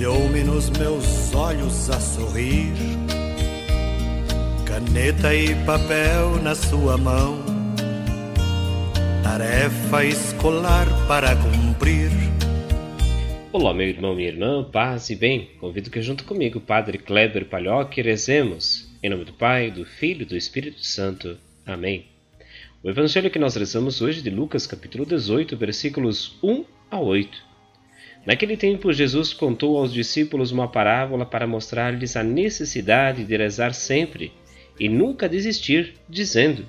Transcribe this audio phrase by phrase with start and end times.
[0.00, 2.72] Olhou-me nos meus olhos a sorrir,
[4.64, 7.44] caneta e papel na sua mão,
[9.22, 12.08] tarefa escolar para cumprir.
[13.52, 15.50] Olá, meu irmão, minha irmã, paz e bem.
[15.60, 18.90] Convido que junto comigo, Padre Kleber Palhoque, rezemos.
[19.02, 21.36] Em nome do Pai, do Filho e do Espírito Santo.
[21.66, 22.06] Amém.
[22.82, 27.49] O evangelho que nós rezamos hoje é de Lucas, capítulo 18, versículos 1 a 8.
[28.24, 34.32] Naquele tempo, Jesus contou aos discípulos uma parábola para mostrar-lhes a necessidade de rezar sempre
[34.78, 36.66] e nunca desistir, dizendo: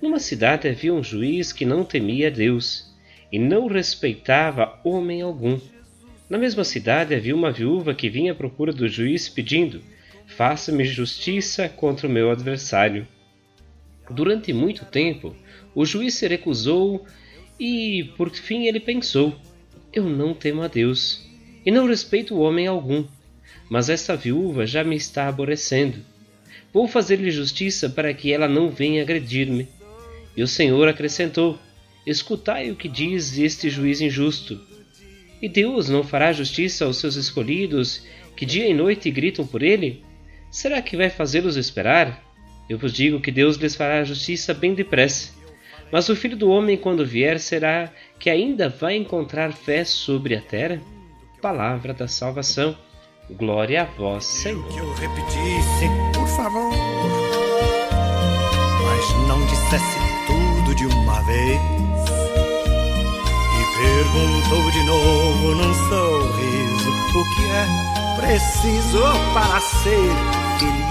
[0.00, 2.94] Numa cidade havia um juiz que não temia Deus
[3.32, 5.58] e não respeitava homem algum.
[6.28, 9.82] Na mesma cidade havia uma viúva que vinha à procura do juiz pedindo:
[10.26, 13.06] Faça-me justiça contra o meu adversário.
[14.08, 15.34] Durante muito tempo,
[15.74, 17.04] o juiz se recusou
[17.58, 19.36] e, por fim, ele pensou:
[19.92, 21.26] eu não temo a Deus
[21.64, 23.04] e não respeito homem algum,
[23.68, 25.98] mas esta viúva já me está aborrecendo.
[26.72, 29.68] Vou fazer-lhe justiça para que ela não venha agredir-me.
[30.36, 31.58] E o Senhor acrescentou:
[32.06, 34.60] Escutai o que diz este juiz injusto.
[35.42, 38.06] E Deus não fará justiça aos seus escolhidos,
[38.36, 40.04] que dia e noite gritam por ele?
[40.50, 42.24] Será que vai fazê-los esperar?
[42.68, 45.39] Eu vos digo que Deus lhes fará justiça bem depressa.
[45.92, 50.40] Mas o filho do homem, quando vier, será que ainda vai encontrar fé sobre a
[50.40, 50.80] terra?
[51.42, 52.76] Palavra da salvação.
[53.30, 54.66] Glória a vós, Senhor.
[54.68, 56.72] Que eu repetisse, por favor,
[58.84, 61.60] mas não dissesse tudo de uma vez.
[63.56, 67.66] E perguntou de novo num sorriso o que é
[68.20, 69.02] preciso
[69.32, 70.10] para ser
[70.58, 70.89] feliz.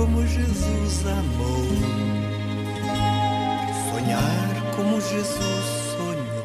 [0.00, 1.66] Como Jesus amou
[3.90, 6.40] sonhar como Jesus sonhou.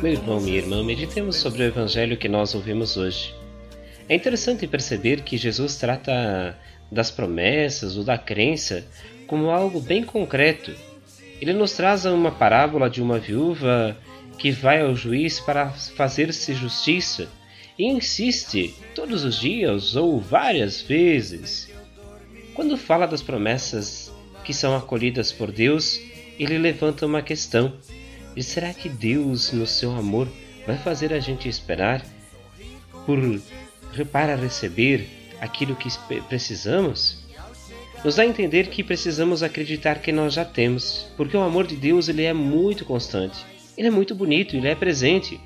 [0.00, 3.34] Meu irmão, minha irmã, meditemos sobre o evangelho que nós ouvimos hoje.
[4.08, 6.56] É interessante perceber que Jesus trata
[6.92, 8.84] das promessas ou da crença
[9.26, 10.72] como algo bem concreto.
[11.40, 13.96] Ele nos traz uma parábola de uma viúva
[14.38, 17.28] que vai ao juiz para fazer-se justiça
[17.78, 21.70] e insiste todos os dias ou várias vezes.
[22.54, 24.10] Quando fala das promessas
[24.44, 26.00] que são acolhidas por Deus,
[26.38, 27.74] ele levanta uma questão:
[28.34, 30.28] e será que Deus, no seu amor,
[30.66, 32.04] vai fazer a gente esperar
[33.04, 33.18] por
[34.12, 35.06] para receber
[35.40, 35.88] aquilo que
[36.28, 37.24] precisamos?
[38.04, 41.76] Nos dá a entender que precisamos acreditar que nós já temos, porque o amor de
[41.76, 43.38] Deus ele é muito constante,
[43.76, 45.40] ele é muito bonito, ele é presente.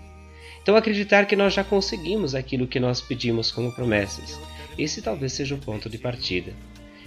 [0.63, 4.39] Então acreditar que nós já conseguimos aquilo que nós pedimos como promessas.
[4.79, 6.53] Esse talvez seja o ponto de partida.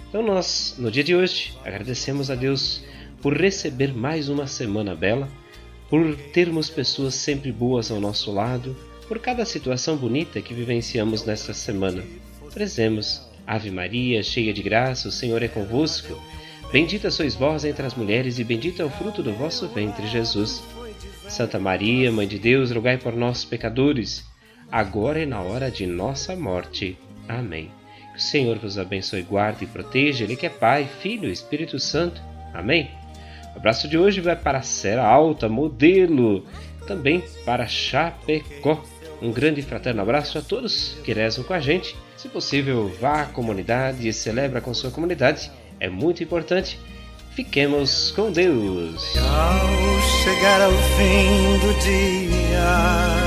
[0.09, 2.83] Então nós, no dia de hoje, agradecemos a Deus
[3.21, 5.27] por receber mais uma semana bela,
[5.89, 8.75] por termos pessoas sempre boas ao nosso lado,
[9.07, 12.03] por cada situação bonita que vivenciamos nesta semana.
[12.53, 16.19] Prezemos, Ave Maria, cheia de graça, o Senhor é convosco.
[16.71, 20.61] Bendita sois vós entre as mulheres e bendito é o fruto do vosso ventre, Jesus.
[21.27, 24.23] Santa Maria, Mãe de Deus, rogai por nós, pecadores,
[24.71, 26.97] agora e na hora de nossa morte.
[27.27, 27.71] Amém.
[28.11, 31.79] Que o Senhor vos abençoe, guarde e proteja, Ele que é Pai, Filho e Espírito
[31.79, 32.21] Santo.
[32.53, 32.91] Amém?
[33.55, 36.45] O abraço de hoje vai para Serra Alta, modelo,
[36.87, 38.83] também para Chapecó.
[39.21, 41.95] Um grande e fraterno abraço a todos que rezam com a gente.
[42.17, 45.49] Se possível, vá à comunidade e celebra com sua comunidade.
[45.79, 46.79] É muito importante.
[47.35, 49.01] Fiquemos com Deus.
[49.17, 53.22] ao chegar ao fim do dia